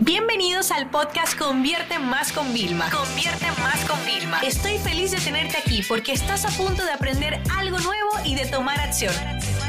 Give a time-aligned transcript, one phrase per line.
[0.00, 2.90] Bienvenidos al podcast Convierte Más con Vilma.
[2.90, 4.40] Convierte Más con Vilma.
[4.40, 8.44] Estoy feliz de tenerte aquí porque estás a punto de aprender algo nuevo y de
[8.44, 9.14] tomar acción.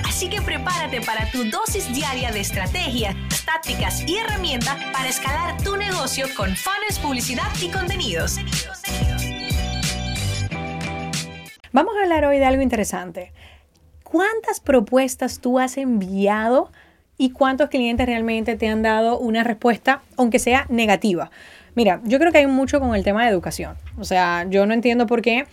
[0.05, 5.77] Así que prepárate para tu dosis diaria de estrategias, tácticas y herramientas para escalar tu
[5.77, 8.35] negocio con fans, publicidad y contenidos.
[11.71, 13.31] Vamos a hablar hoy de algo interesante.
[14.03, 16.71] ¿Cuántas propuestas tú has enviado
[17.17, 21.31] y cuántos clientes realmente te han dado una respuesta, aunque sea negativa?
[21.75, 23.75] Mira, yo creo que hay mucho con el tema de educación.
[23.99, 25.45] O sea, yo no entiendo por qué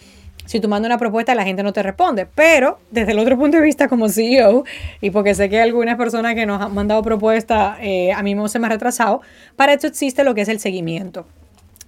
[0.47, 3.57] si tú mandas una propuesta la gente no te responde, pero desde el otro punto
[3.57, 4.65] de vista como CEO,
[5.01, 8.59] y porque sé que algunas personas que nos han mandado propuestas, eh, a mí se
[8.59, 9.23] me ha retrasado,
[9.57, 11.27] para esto existe lo que es el seguimiento.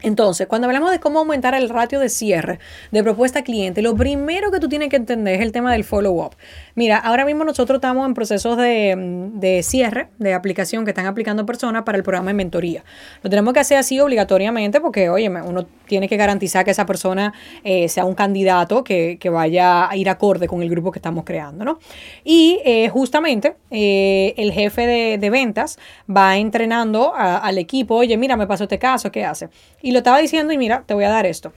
[0.07, 2.61] Entonces, cuando hablamos de cómo aumentar el ratio de cierre
[2.93, 6.37] de propuesta cliente, lo primero que tú tienes que entender es el tema del follow-up.
[6.77, 11.83] Mira, ahora mismo nosotros estamos en procesos de, cierre de aplicación que están aplicando personas
[11.83, 12.85] para el programa de mentoría.
[13.25, 17.35] Lo tenemos que hacer así obligatoriamente porque, oye, uno tiene que garantizar que esa persona
[17.65, 21.65] eh, sea un candidato que, vaya a ir acorde con el grupo que estamos creando,
[21.65, 21.81] ¿no?
[22.23, 28.47] Y eh, justamente eh, el jefe de, ventas va entrenando al equipo, oye, mira, me
[28.47, 29.49] pasó este caso, ¿qué hace?
[29.83, 31.53] Y lo estaba diciendo y mira, te voy a dar esto.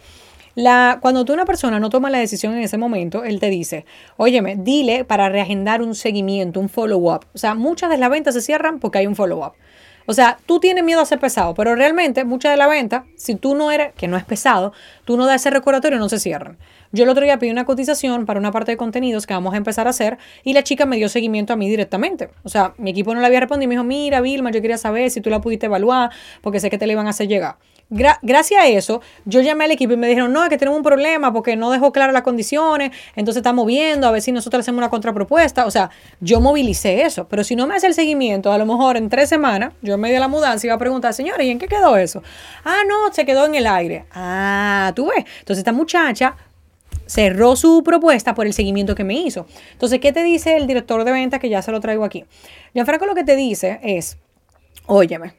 [0.55, 3.85] La, cuando tú una persona no toma la decisión en ese momento, él te dice,
[4.17, 7.25] óyeme, dile para reagendar un seguimiento, un follow-up.
[7.33, 9.53] O sea, muchas de las ventas se cierran porque hay un follow-up.
[10.05, 13.35] O sea, tú tienes miedo a ser pesado, pero realmente muchas de las ventas, si
[13.35, 14.73] tú no eres, que no es pesado,
[15.05, 16.57] tú no das ese recordatorio, no se cierran.
[16.91, 19.57] Yo el otro día pedí una cotización para una parte de contenidos que vamos a
[19.57, 22.31] empezar a hacer y la chica me dio seguimiento a mí directamente.
[22.41, 24.79] O sea, mi equipo no le había respondido y me dijo, mira, Vilma, yo quería
[24.79, 26.09] saber si tú la pudiste evaluar
[26.41, 27.57] porque sé que te la iban a hacer llegar
[27.89, 30.83] gracias a eso, yo llamé al equipo y me dijeron, no, es que tenemos un
[30.83, 34.77] problema porque no dejó claras las condiciones, entonces estamos viendo a ver si nosotros hacemos
[34.77, 35.65] una contrapropuesta.
[35.65, 38.97] O sea, yo movilicé eso, pero si no me hace el seguimiento, a lo mejor
[38.97, 41.59] en tres semanas, yo en medio de la mudanza iba a preguntar, señores, ¿y en
[41.59, 42.21] qué quedó eso?
[42.63, 44.05] Ah, no, se quedó en el aire.
[44.13, 45.25] Ah, tú ves.
[45.39, 46.35] Entonces esta muchacha
[47.09, 49.47] cerró su propuesta por el seguimiento que me hizo.
[49.71, 52.25] Entonces, ¿qué te dice el director de ventas que ya se lo traigo aquí?
[52.73, 54.17] Gianfranco lo que te dice es,
[54.85, 55.33] óyeme,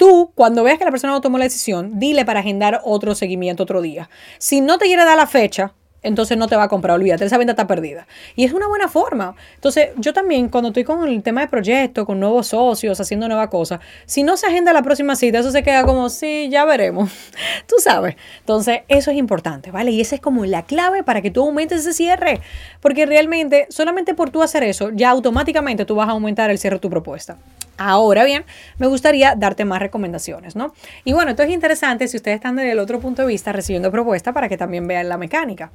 [0.00, 3.64] Tú, cuando veas que la persona no tomó la decisión, dile para agendar otro seguimiento
[3.64, 4.08] otro día.
[4.38, 7.36] Si no te quiere dar la fecha, entonces no te va a comprar, olvídate, esa
[7.36, 8.06] venta está perdida.
[8.34, 9.34] Y es una buena forma.
[9.56, 13.48] Entonces, yo también, cuando estoy con el tema de proyecto, con nuevos socios, haciendo nuevas
[13.48, 17.10] cosas, si no se agenda la próxima cita, eso se queda como, sí, ya veremos.
[17.66, 18.16] Tú sabes.
[18.38, 19.90] Entonces, eso es importante, ¿vale?
[19.90, 22.40] Y esa es como la clave para que tú aumentes ese cierre.
[22.80, 26.76] Porque realmente, solamente por tú hacer eso, ya automáticamente tú vas a aumentar el cierre
[26.76, 27.36] de tu propuesta.
[27.82, 28.44] Ahora bien,
[28.76, 30.74] me gustaría darte más recomendaciones, ¿no?
[31.02, 33.90] Y bueno, esto es interesante si ustedes están desde el otro punto de vista recibiendo
[33.90, 35.72] propuestas para que también vean la mecánica.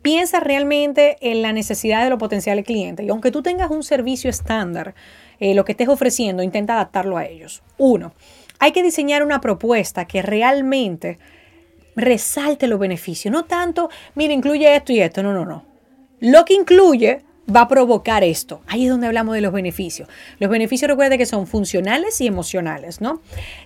[0.00, 4.30] Piensa realmente en la necesidad de los potenciales clientes y aunque tú tengas un servicio
[4.30, 4.94] estándar,
[5.38, 7.62] eh, lo que estés ofreciendo, intenta adaptarlo a ellos.
[7.76, 8.14] Uno,
[8.58, 11.18] hay que diseñar una propuesta que realmente
[11.94, 15.66] resalte los beneficios, no tanto, mira, incluye esto y esto, no, no, no.
[16.20, 18.60] Lo que incluye va a provocar esto.
[18.66, 20.08] Ahí es donde hablamos de los beneficios.
[20.38, 23.20] Los beneficios recuerda que son funcionales y emocionales, ¿no?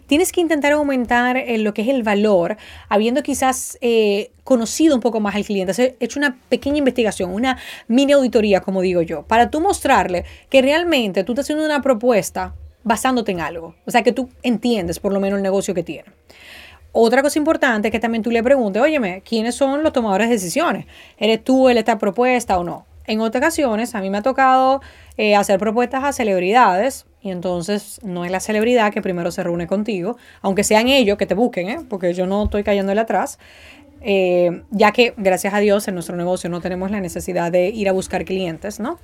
[0.06, 2.56] Tienes que intentar aumentar eh, lo que es el valor,
[2.88, 7.58] habiendo quizás eh, conocido un poco más al cliente, has hecho una pequeña investigación, una
[7.88, 12.54] mini auditoría, como digo yo, para tú mostrarle que realmente tú estás haciendo una propuesta
[12.84, 13.74] basándote en algo.
[13.86, 16.08] O sea, que tú entiendes por lo menos el negocio que tiene.
[16.92, 20.34] Otra cosa importante es que también tú le preguntes, óyeme, ¿quiénes son los tomadores de
[20.34, 20.86] decisiones?
[21.16, 22.91] ¿Eres tú el esta propuesta o no?
[23.06, 24.80] En otras ocasiones a mí me ha tocado
[25.16, 29.66] eh, hacer propuestas a celebridades y entonces no es la celebridad que primero se reúne
[29.66, 31.78] contigo, aunque sean ellos que te busquen, ¿eh?
[31.88, 33.38] porque yo no estoy cayéndole atrás.
[34.04, 37.88] Eh, ya que gracias a Dios en nuestro negocio no tenemos la necesidad de ir
[37.88, 38.98] a buscar clientes, ¿no?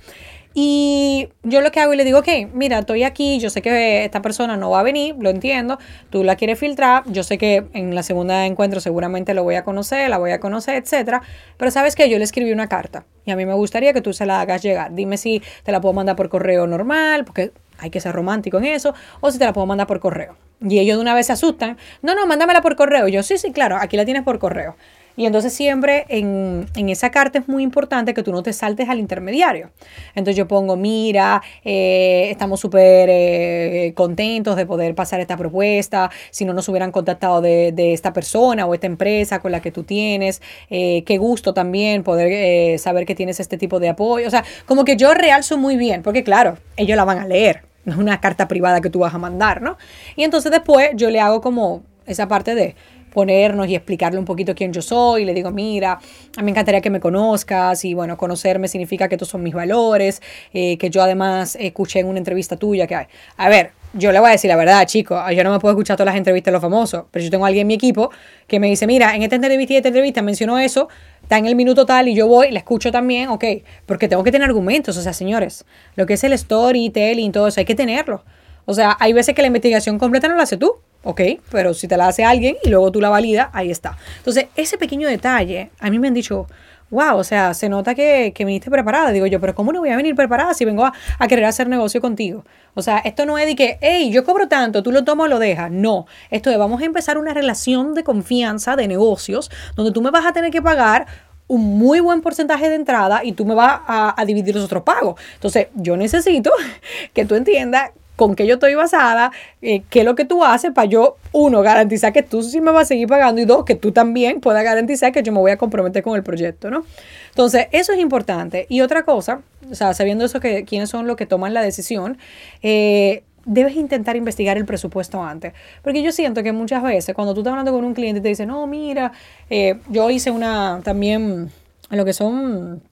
[0.61, 4.05] Y yo lo que hago y le digo, ok, mira, estoy aquí, yo sé que
[4.05, 5.79] esta persona no va a venir, lo entiendo,
[6.11, 9.63] tú la quieres filtrar, yo sé que en la segunda encuentro seguramente lo voy a
[9.63, 11.23] conocer, la voy a conocer, etcétera,
[11.59, 14.13] pero sabes que yo le escribí una carta y a mí me gustaría que tú
[14.13, 14.93] se la hagas llegar.
[14.93, 18.65] Dime si te la puedo mandar por correo normal, porque hay que ser romántico en
[18.65, 20.35] eso, o si te la puedo mandar por correo.
[20.61, 23.07] Y ellos de una vez se asustan, no, no, mándamela por correo.
[23.07, 24.75] yo, sí, sí, claro, aquí la tienes por correo.
[25.19, 29.01] Y entonces siempre en, esa carta es muy importante que tú no te saltes al
[29.01, 29.73] intermediario.
[30.15, 36.45] Entonces yo pongo, mira, eh, estamos súper eh, contentos de poder pasar esta propuesta, si
[36.45, 40.41] no nos hubieran contactado de, esta persona o esta empresa con la que tú tienes,
[40.71, 44.29] eh, qué gusto también poder saber que tienes este tipo de apoyo.
[44.29, 47.63] O sea, como que yo realzo muy bien, porque claro, ellos la van a leer,
[47.85, 49.79] no es una carta privada que tú vas a mandar, ¿no?
[50.15, 52.77] Y entonces después yo le hago como esa parte de
[53.19, 55.25] ponernos y explicarle un poquito quién yo soy.
[55.25, 59.17] Le digo, mira, a mí me encantaría que me conozcas y bueno, conocerme significa que
[59.17, 60.23] estos son mis valores,
[60.53, 63.07] eh, que yo además escuché en una entrevista tuya que hay.
[63.37, 65.97] A ver, yo le voy a decir la verdad, chicos, yo no me puedo escuchar
[65.97, 68.13] todas las entrevistas de los famosos, pero yo tengo alguien en mi equipo
[68.47, 70.89] que me dice, mira, en esta entrevista y esta entrevista mencionó eso,
[71.21, 73.45] está en el minuto tal y yo voy, le escucho también, ok,
[73.85, 75.65] porque tengo que tener argumentos, o sea, señores,
[75.97, 78.23] lo que es el storytelling, todo eso, hay que tenerlo.
[78.65, 81.89] O sea, hay veces que la investigación completa no la hace tú, ok, pero si
[81.89, 83.97] te la hace alguien y luego tú la validas, ahí está.
[84.19, 86.47] Entonces, ese pequeño detalle, a mí me han dicho,
[86.91, 89.11] wow, o sea, se nota que, que viniste preparada.
[89.11, 92.01] Digo yo, pero ¿cómo no voy a venir preparada si vengo a, querer hacer negocio
[92.01, 92.45] contigo?
[92.75, 95.29] O sea, esto no es de que, hey, yo cobro tanto, tú lo tomas o
[95.29, 95.71] lo dejas.
[95.71, 100.11] No, esto es, vamos a empezar una relación de confianza, de negocios, donde tú me
[100.11, 101.07] vas a tener que pagar
[101.47, 104.83] un muy buen porcentaje de entrada y tú me vas a, a dividir los otros
[104.83, 105.21] pagos.
[105.35, 106.53] Entonces, yo necesito
[107.15, 109.31] que tú entiendas con qué yo estoy basada,
[109.63, 112.73] eh, qué es lo que tú haces para yo, uno, garantizar que tú sí me
[112.73, 115.53] vas a seguir pagando y dos, que tú también puedas garantizar que yo me voy
[115.53, 116.85] a comprometer con el proyecto, ¿no?
[117.29, 118.67] Entonces, eso es importante.
[118.69, 122.19] Y otra cosa, o sea, sabiendo eso, que quiénes son los que toman la decisión,
[122.61, 125.53] eh, debes intentar investigar el presupuesto antes.
[125.85, 128.47] Porque yo siento que muchas veces cuando tú estás hablando con un cliente te dice,
[128.47, 129.13] no, mira,
[129.49, 131.53] eh, yo hice una también
[131.89, 132.83] lo que son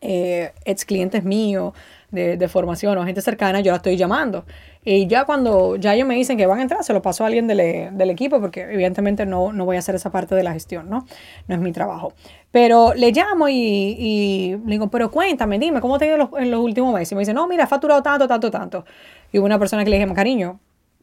[0.00, 1.72] ex clientes míos,
[2.16, 4.44] de, formación o gente cercana, yo la estoy llamando.
[4.84, 7.28] Y ya cuando ya ellos me dicen que van a entrar, se lo paso a
[7.28, 10.88] alguien del, equipo, porque evidentemente no, no, voy a hacer esa parte de la gestión,
[10.90, 11.06] ¿no?
[11.48, 12.12] No es mi trabajo.
[12.50, 16.60] Pero le llamo y, le digo, pero cuéntame, dime, ¿cómo te ha ido en los
[16.60, 17.12] últimos meses?
[17.12, 18.84] Y me dice, no, mira, he facturado tanto, tanto, tanto.
[19.32, 20.58] Y hubo una persona que le dije, cariño,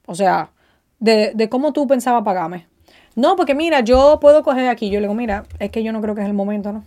[0.05, 0.51] o sea,
[0.99, 2.67] de, de cómo tú pensabas pagarme.
[3.15, 4.89] No, porque mira, yo puedo coger aquí.
[4.89, 6.83] Yo le digo, mira, es que yo no creo que es el momento, ¿no?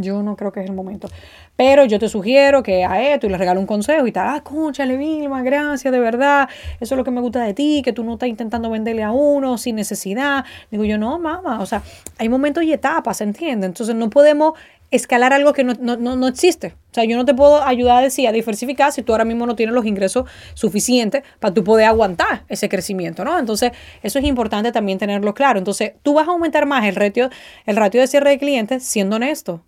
[0.00, 1.08] Yo no creo que es el momento.
[1.56, 4.28] Pero yo te sugiero que a esto y le regalo un consejo y tal.
[4.28, 6.48] Ah, conchale, Vilma, gracias, de verdad.
[6.78, 9.10] Eso es lo que me gusta de ti, que tú no estás intentando venderle a
[9.10, 10.44] uno sin necesidad.
[10.70, 11.60] Digo yo, no, mamá.
[11.60, 11.82] O sea,
[12.18, 13.68] hay momentos y etapas, ¿entiendes?
[13.68, 14.54] Entonces no podemos
[14.90, 16.76] escalar algo que no, no, no, existe.
[16.90, 19.44] O sea, yo no te puedo ayudar a decir a diversificar si tú ahora mismo
[19.44, 23.38] no tienes los ingresos suficientes para tú poder aguantar ese crecimiento, ¿no?
[23.38, 23.72] Entonces,
[24.02, 25.58] eso es importante también tenerlo claro.
[25.58, 27.30] Entonces, tú vas a aumentar más el ratio,
[27.66, 29.62] el ratio de cierre de clientes siendo honesto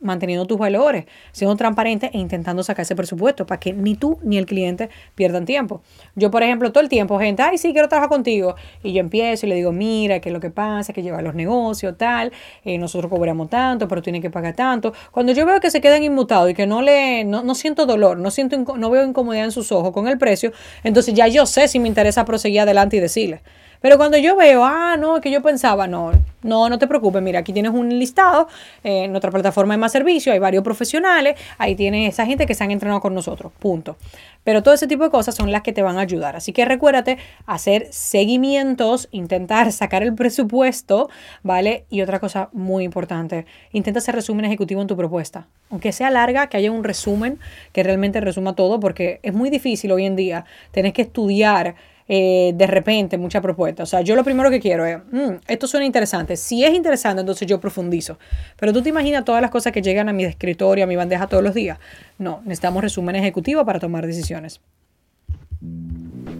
[0.00, 4.38] manteniendo tus valores, siendo transparente e intentando sacar ese presupuesto para que ni tú ni
[4.38, 5.82] el cliente pierdan tiempo.
[6.14, 8.54] Yo, por ejemplo, todo el tiempo, gente, ay, sí, quiero trabajar contigo.
[8.82, 11.34] Y yo empiezo y le digo, mira, qué es lo que pasa, que lleva los
[11.34, 12.32] negocios, tal,
[12.64, 14.92] eh, nosotros cobramos tanto, pero tiene que pagar tanto.
[15.10, 18.18] Cuando yo veo que se quedan inmutados y que no le, no, no siento dolor,
[18.18, 20.52] no siento, no veo incomodidad en sus ojos con el precio,
[20.84, 23.40] entonces ya yo sé si me interesa proseguir adelante y decirle.
[23.80, 27.40] Pero cuando yo veo, ah, no, que yo pensaba, no, no, no te preocupes, mira,
[27.40, 28.48] aquí tienes un listado,
[28.84, 32.54] eh, en otra plataforma hay más servicios, hay varios profesionales, ahí tienes esa gente que
[32.54, 33.96] se han entrenado con nosotros, punto.
[34.44, 36.34] Pero todo ese tipo de cosas son las que te van a ayudar.
[36.36, 41.10] Así que recuérdate hacer seguimientos, intentar sacar el presupuesto,
[41.42, 41.84] ¿vale?
[41.90, 45.46] Y otra cosa muy importante, intenta hacer resumen ejecutivo en tu propuesta.
[45.70, 47.38] Aunque sea larga, que haya un resumen
[47.72, 50.44] que realmente resuma todo, porque es muy difícil hoy en día.
[50.72, 51.74] Tienes que estudiar
[52.08, 53.82] eh, de repente mucha propuesta.
[53.82, 56.36] O sea, yo lo primero que quiero es, mm, esto suena interesante.
[56.36, 58.18] Si es interesante, entonces yo profundizo.
[58.56, 61.26] Pero tú te imaginas todas las cosas que llegan a mi escritorio, a mi bandeja
[61.26, 61.78] todos los días.
[62.18, 64.60] No, necesitamos resumen ejecutivo para tomar decisiones.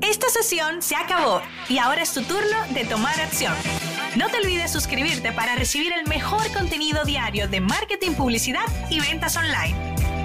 [0.00, 3.52] Esta sesión se acabó y ahora es tu turno de tomar acción.
[4.16, 9.36] No te olvides suscribirte para recibir el mejor contenido diario de marketing, publicidad y ventas
[9.36, 10.17] online.